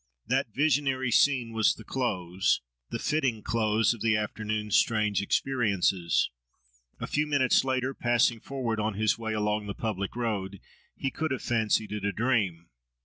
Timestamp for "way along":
9.19-9.67